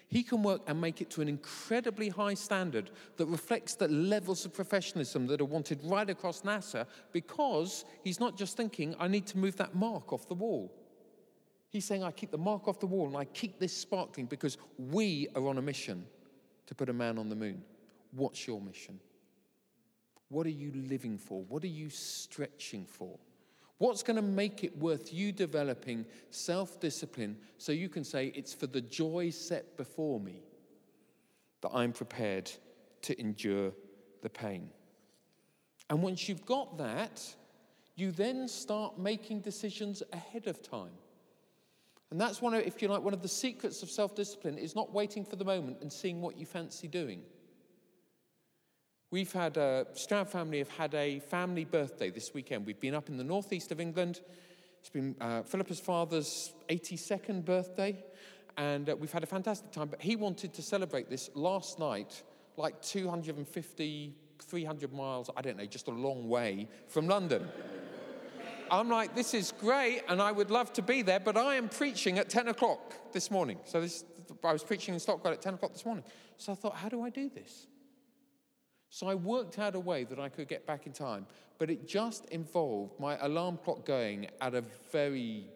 [0.07, 4.45] He can work and make it to an incredibly high standard that reflects the levels
[4.45, 9.25] of professionalism that are wanted right across NASA because he's not just thinking, I need
[9.27, 10.73] to move that mark off the wall.
[11.69, 14.57] He's saying, I keep the mark off the wall and I keep this sparkling because
[14.77, 16.05] we are on a mission
[16.71, 17.61] to put a man on the moon.
[18.13, 18.97] What's your mission?
[20.29, 21.43] What are you living for?
[21.43, 23.19] What are you stretching for?
[23.77, 28.53] What's going to make it worth you developing self discipline so you can say, It's
[28.53, 30.43] for the joy set before me
[31.59, 32.49] that I'm prepared
[33.01, 33.73] to endure
[34.21, 34.69] the pain?
[35.89, 37.21] And once you've got that,
[37.97, 40.93] you then start making decisions ahead of time.
[42.11, 44.75] And that's one of, if you like, one of the secrets of self discipline is
[44.75, 47.21] not waiting for the moment and seeing what you fancy doing.
[49.11, 52.65] We've had a Stroud family have had a family birthday this weekend.
[52.65, 54.21] We've been up in the northeast of England.
[54.79, 58.03] It's been uh, Philippa's father's 82nd birthday,
[58.57, 59.87] and uh, we've had a fantastic time.
[59.87, 62.23] But he wanted to celebrate this last night,
[62.57, 67.47] like 250, 300 miles, I don't know, just a long way from London.
[68.71, 71.67] I'm like, this is great, and I would love to be there, but I am
[71.67, 73.59] preaching at 10 o'clock this morning.
[73.65, 74.05] So this,
[74.45, 76.05] I was preaching in Stockwell at 10 o'clock this morning.
[76.37, 77.67] So I thought, how do I do this?
[78.89, 81.85] So I worked out a way that I could get back in time, but it
[81.85, 85.47] just involved my alarm clock going at a very,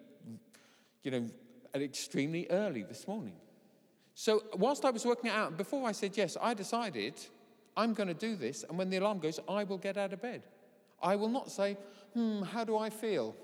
[1.03, 1.25] you know,
[1.73, 3.35] at extremely early this morning.
[4.13, 7.13] So whilst I was working it out, before I said yes, I decided
[7.77, 10.21] I'm going to do this, and when the alarm goes, I will get out of
[10.21, 10.43] bed.
[11.01, 11.77] I will not say,
[12.15, 13.35] hmm, how do I feel?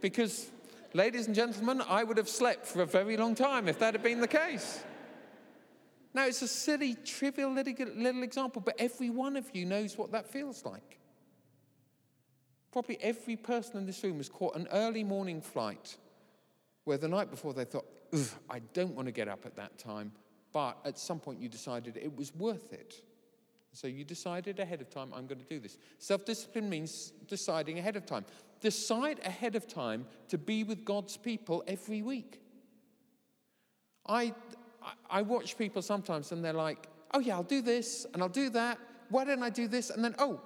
[0.00, 0.50] Because,
[0.92, 4.02] ladies and gentlemen, I would have slept for a very long time if that had
[4.02, 4.82] been the case.
[6.12, 10.26] Now, it's a silly, trivial little, example, but every one of you knows what that
[10.26, 10.98] feels like.
[12.72, 15.96] Probably every person in this room has caught an early morning flight
[16.84, 17.86] where the night before they thought,
[18.50, 20.12] I don't want to get up at that time,
[20.52, 23.02] but at some point you decided it was worth it.
[23.74, 25.78] So you decided ahead of time, I'm going to do this.
[25.98, 28.24] Self discipline means deciding ahead of time.
[28.60, 32.40] Decide ahead of time to be with God's people every week.
[34.06, 34.32] I,
[35.10, 38.48] I watch people sometimes and they're like, oh, yeah, I'll do this and I'll do
[38.50, 38.78] that.
[39.10, 39.90] Why don't I do this?
[39.90, 40.40] And then, oh,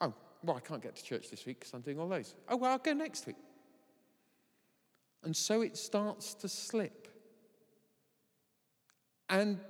[0.00, 2.34] oh, well, I can't get to church this week because I'm doing all those.
[2.48, 3.36] Oh, well, I'll go next week.
[5.24, 7.08] And so it starts to slip.
[9.28, 9.60] And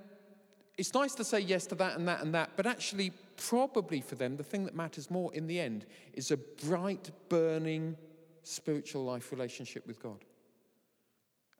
[0.77, 4.15] it's nice to say yes to that and that and that, but actually, probably for
[4.15, 7.95] them, the thing that matters more in the end is a bright, burning
[8.43, 10.25] spiritual life relationship with God.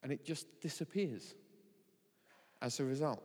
[0.01, 1.35] And it just disappears
[2.61, 3.23] as a result.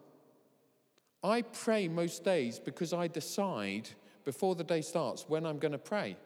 [1.25, 3.89] I pray most days because I decide
[4.25, 6.17] before the day starts when I'm going to pray.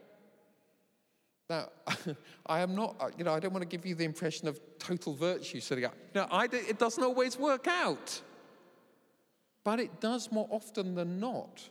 [1.48, 1.68] Now,
[2.46, 4.60] I am not, uh, you know, I don't want to give you the impression of
[4.78, 5.94] total virtue up.
[6.14, 8.20] No, I, it doesn't always work out.
[9.64, 11.68] But it does more often than not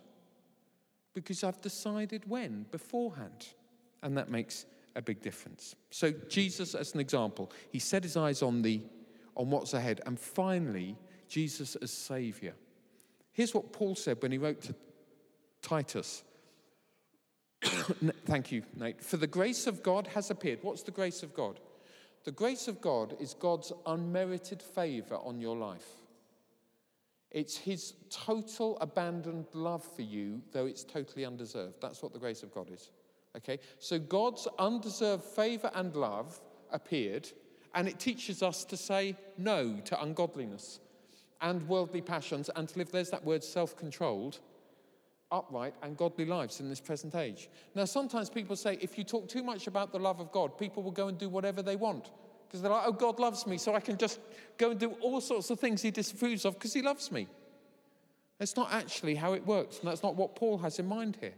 [1.13, 3.47] because I've decided when beforehand.
[4.03, 5.75] And that makes a big difference.
[5.89, 8.81] So, Jesus, as an example, he set his eyes on, the,
[9.35, 10.01] on what's ahead.
[10.05, 12.53] And finally, Jesus as Savior.
[13.33, 14.75] Here's what Paul said when he wrote to
[15.61, 16.23] Titus.
[17.61, 19.03] Thank you, Nate.
[19.03, 20.59] For the grace of God has appeared.
[20.61, 21.59] What's the grace of God?
[22.23, 26.00] The grace of God is God's unmerited favor on your life.
[27.31, 31.75] It's his total abandoned love for you, though it's totally undeserved.
[31.81, 32.91] That's what the grace of God is.
[33.37, 33.59] Okay?
[33.79, 36.39] So God's undeserved favor and love
[36.71, 37.29] appeared,
[37.73, 40.79] and it teaches us to say no to ungodliness
[41.41, 44.39] and worldly passions and to live, there's that word, self controlled,
[45.31, 47.49] upright, and godly lives in this present age.
[47.75, 50.83] Now, sometimes people say if you talk too much about the love of God, people
[50.83, 52.11] will go and do whatever they want.
[52.51, 54.19] Because they're like, oh, God loves me, so I can just
[54.57, 57.27] go and do all sorts of things he disapproves of because he loves me.
[58.39, 61.31] That's not actually how it works, and that's not what Paul has in mind here.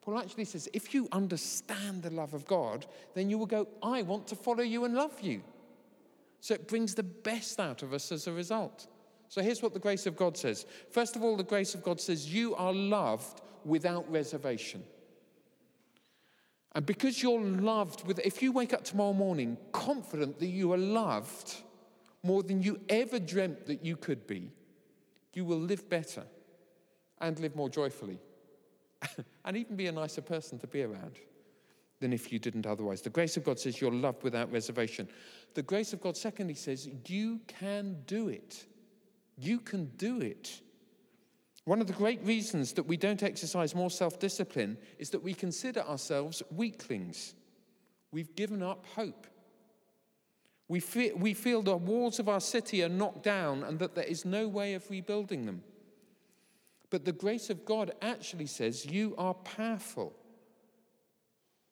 [0.00, 4.00] Paul actually says, if you understand the love of God, then you will go, I
[4.00, 5.42] want to follow you and love you.
[6.40, 8.86] So it brings the best out of us as a result.
[9.28, 10.64] So here's what the grace of God says.
[10.90, 14.82] First of all, the grace of God says, You are loved without reservation.
[16.72, 20.78] And because you're loved with, if you wake up tomorrow morning confident that you are
[20.78, 21.56] loved
[22.22, 24.52] more than you ever dreamt that you could be,
[25.34, 26.24] you will live better
[27.20, 28.18] and live more joyfully
[29.44, 31.18] and even be a nicer person to be around
[32.00, 33.02] than if you didn't otherwise.
[33.02, 35.08] The grace of God says you're loved without reservation.
[35.54, 38.66] The grace of God, secondly, says you can do it.
[39.36, 40.60] You can do it.
[41.68, 45.34] One of the great reasons that we don't exercise more self discipline is that we
[45.34, 47.34] consider ourselves weaklings.
[48.10, 49.26] We've given up hope.
[50.66, 54.06] We feel, we feel the walls of our city are knocked down and that there
[54.06, 55.62] is no way of rebuilding them.
[56.88, 60.16] But the grace of God actually says you are powerful.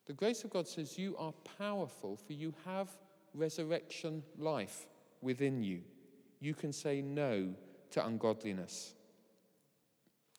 [0.05, 2.95] The grace of God says you are powerful, for you have
[3.33, 4.85] resurrection life
[5.21, 5.81] within you.
[6.39, 7.55] You can say no
[7.89, 8.93] to ungodliness.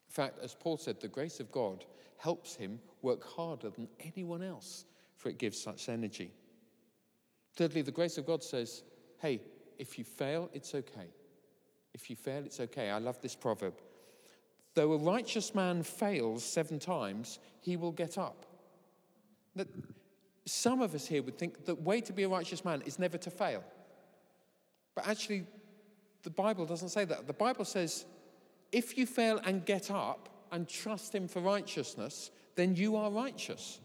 [0.08, 1.84] In fact, as Paul said, the grace of God
[2.16, 4.84] helps him work harder than anyone else,
[5.16, 6.32] for it gives such energy.
[7.54, 8.82] Thirdly, the grace of God says,
[9.18, 9.40] hey,
[9.78, 11.08] if you fail, it's okay.
[11.94, 12.90] If you fail, it's okay.
[12.90, 13.74] I love this proverb.
[14.74, 18.46] Though a righteous man fails seven times, he will get up.
[19.56, 19.68] That
[20.44, 23.18] some of us here would think the way to be a righteous man is never
[23.18, 23.62] to fail.
[24.94, 25.46] But actually,
[26.22, 27.26] the Bible doesn't say that.
[27.26, 28.04] The Bible says
[28.72, 33.80] if you fail and get up and trust Him for righteousness, then you are righteous.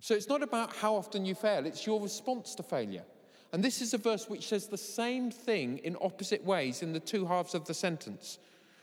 [0.00, 3.04] So it's not about how often you fail, it's your response to failure.
[3.52, 7.00] And this is a verse which says the same thing in opposite ways in the
[7.00, 8.38] two halves of the sentence.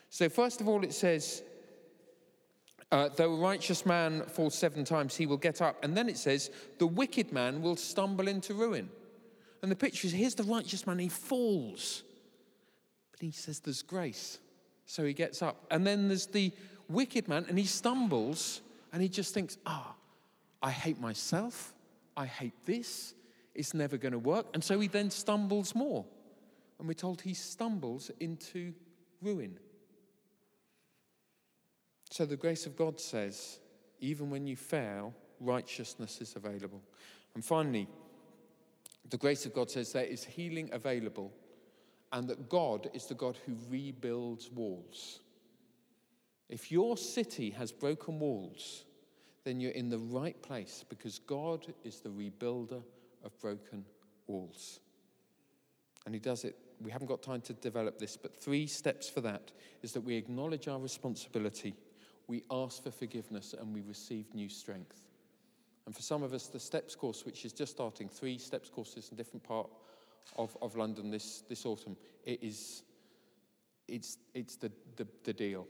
[0.10, 1.44] So, first of all, it says,
[2.92, 5.84] uh, though a righteous man falls seven times, he will get up.
[5.84, 6.50] And then it says,
[6.80, 8.90] the wicked man will stumble into ruin.
[9.62, 12.04] And the picture is here's the righteous man, he falls.
[13.12, 14.40] But he says, there's grace.
[14.86, 15.66] So he gets up.
[15.72, 16.52] And then there's the
[16.88, 18.62] wicked man, and he stumbles,
[18.94, 19.96] and he just thinks, ah,
[20.62, 21.74] I hate myself.
[22.16, 23.14] I hate this.
[23.54, 24.48] It's never going to work.
[24.54, 26.06] And so he then stumbles more.
[26.80, 28.74] And we're told he stumbles into
[29.22, 29.58] ruin.
[32.10, 33.60] So the grace of God says,
[34.00, 36.82] even when you fail, righteousness is available.
[37.34, 37.88] And finally,
[39.10, 41.32] the grace of God says there is healing available
[42.16, 45.20] and that God is the God who rebuilds walls.
[46.48, 48.86] If your city has broken walls,
[49.44, 52.82] then you're in the right place because God is the rebuilder
[53.24, 53.84] of broken
[54.28, 54.80] walls.
[56.06, 56.56] And He does it.
[56.82, 59.52] We haven't got time to develop this, but three steps for that
[59.84, 61.76] is that we acknowledge our responsibility
[62.28, 65.02] we ask for forgiveness and we receive new strength.
[65.86, 69.10] And for some of us, the STEPS course, which is just starting, three STEPS courses
[69.12, 69.70] in different part
[70.38, 71.96] of, of London this, this autumn,
[72.26, 72.84] it is,
[73.88, 75.68] it's, it's the, the, the deal.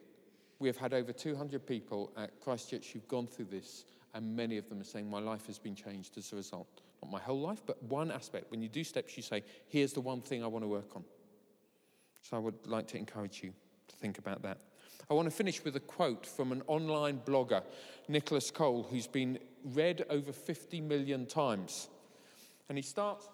[0.60, 4.70] We have had over 200 people at Christchurch who've gone through this, and many of
[4.70, 6.82] them are saying, My life has been changed as a result.
[7.04, 8.50] Not my whole life, but one aspect.
[8.52, 11.04] When you do steps, you say, Here's the one thing I want to work on.
[12.22, 13.54] So I would like to encourage you
[13.90, 14.60] to think about that.
[15.10, 17.62] I want to finish with a quote from an online blogger,
[18.08, 21.90] Nicolas Cole, who's been read over 50 million times.
[22.70, 23.28] And he starts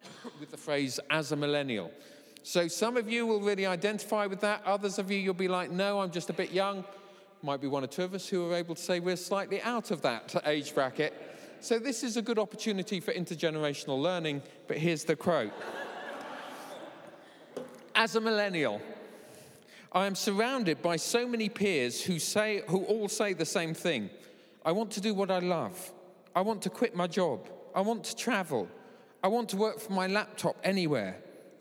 [0.40, 1.90] with the phrase, as a millennial.
[2.42, 4.62] So some of you will really identify with that.
[4.64, 6.84] Others of you, you'll be like, no, I'm just a bit young.
[7.42, 9.90] Might be one or two of us who are able to say we're slightly out
[9.90, 11.12] of that age bracket.
[11.60, 14.42] So this is a good opportunity for intergenerational learning.
[14.68, 15.52] But here's the quote
[17.94, 18.80] As a millennial,
[19.90, 24.10] I am surrounded by so many peers who, say, who all say the same thing.
[24.64, 25.92] I want to do what I love.
[26.34, 27.48] I want to quit my job.
[27.74, 28.68] I want to travel.
[29.26, 31.16] I want to work from my laptop anywhere.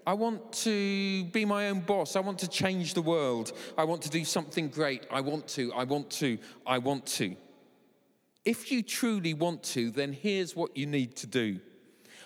[0.06, 2.16] I want to be my own boss.
[2.16, 3.54] I want to change the world.
[3.76, 5.08] I want to do something great.
[5.10, 6.38] I want to, I want to,
[6.68, 7.36] I want to.
[8.46, 11.60] If you truly want to, then here's what you need to do.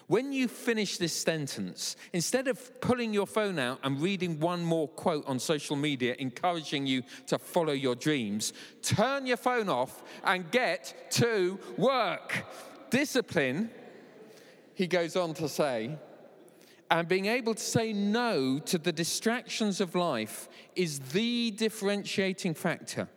[0.08, 4.90] When you finish this sentence, instead of pulling your phone out and reading one more
[4.90, 10.52] quote on social media encouraging you to follow your dreams, turn your phone off and
[10.52, 12.44] get to work.
[12.90, 13.70] Discipline,
[14.80, 15.92] he goes on to say,
[16.90, 23.10] and being able to say no to the distractions of life is the differentiating factor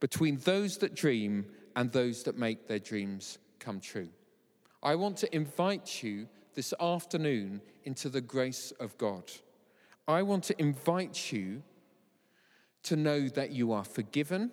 [0.00, 1.44] between those that dream
[1.76, 4.08] and those that make their dreams come true.
[4.82, 9.30] I want to invite you this afternoon into the grace of God.
[10.08, 11.62] I want to invite you
[12.84, 14.50] to know that you are forgiven,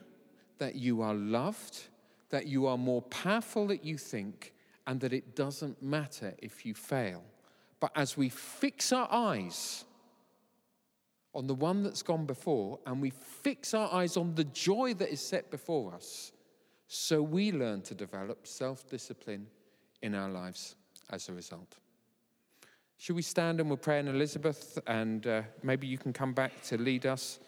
[0.57, 1.87] that you are loved,
[2.31, 4.53] that you are more powerful than you think,
[4.87, 7.23] and that it doesn't matter if you fail.
[7.79, 9.85] But as we fix our eyes
[11.33, 15.11] on the one that's gone before and we fix our eyes on the joy that
[15.11, 16.31] is set before us,
[16.87, 19.47] so we learn to develop self discipline
[20.01, 20.75] in our lives
[21.09, 21.77] as a result.
[22.97, 26.61] Should we stand and we'll pray in Elizabeth, and uh, maybe you can come back
[26.63, 27.39] to lead us?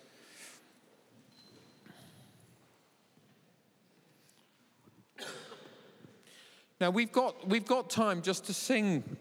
[6.82, 9.18] Now we've got we've got time just to sing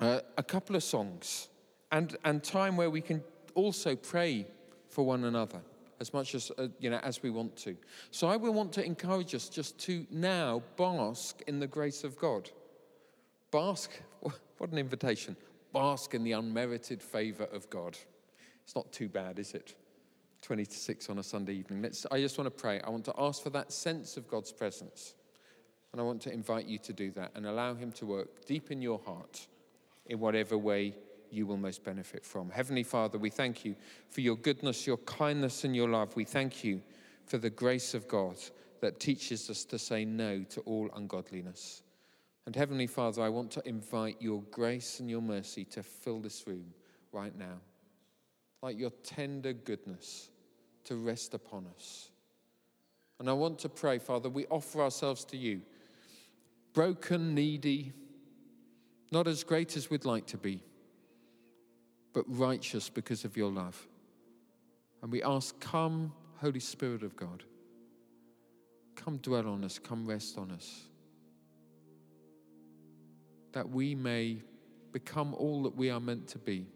[0.00, 1.48] uh, a couple of songs,
[1.92, 3.22] and and time where we can
[3.54, 4.46] also pray
[4.88, 5.60] for one another
[6.00, 7.76] as much as uh, you know as we want to.
[8.10, 12.18] So I will want to encourage us just to now bask in the grace of
[12.18, 12.50] God.
[13.52, 13.90] Bask,
[14.20, 15.36] what an invitation.
[15.72, 17.96] Bask in the unmerited favor of God.
[18.64, 19.74] It's not too bad, is it?
[20.42, 21.82] 20 to 6 on a Sunday evening.
[21.82, 22.80] Let's, I just want to pray.
[22.80, 25.14] I want to ask for that sense of God's presence.
[25.92, 28.70] And I want to invite you to do that and allow Him to work deep
[28.70, 29.46] in your heart
[30.06, 30.94] in whatever way
[31.30, 32.50] you will most benefit from.
[32.50, 33.74] Heavenly Father, we thank you
[34.10, 36.14] for your goodness, your kindness, and your love.
[36.16, 36.82] We thank you
[37.24, 38.36] for the grace of God
[38.80, 41.82] that teaches us to say no to all ungodliness.
[42.46, 46.46] And Heavenly Father, I want to invite your grace and your mercy to fill this
[46.46, 46.66] room
[47.12, 47.60] right now,
[48.62, 50.30] like your tender goodness
[50.84, 52.10] to rest upon us.
[53.18, 55.62] And I want to pray, Father, we offer ourselves to you,
[56.76, 57.90] broken, needy,
[59.10, 60.62] not as great as we'd like to be,
[62.12, 63.88] but righteous because of your love.
[65.02, 67.44] And we ask, Come, Holy Spirit of God,
[68.94, 70.82] come dwell on us, come rest on us
[73.56, 74.36] that we may
[74.92, 76.66] become all that we are meant to be.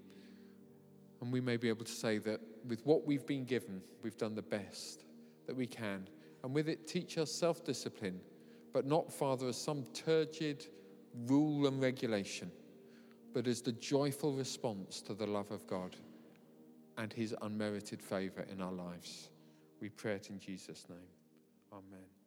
[1.21, 4.35] And we may be able to say that with what we've been given, we've done
[4.35, 5.05] the best
[5.47, 6.09] that we can.
[6.43, 8.19] And with it, teach us self discipline,
[8.73, 10.67] but not, Father, as some turgid
[11.27, 12.51] rule and regulation,
[13.33, 15.97] but as the joyful response to the love of God
[16.99, 19.31] and his unmerited favor in our lives.
[19.81, 20.99] We pray it in Jesus' name.
[21.73, 22.20] Amen.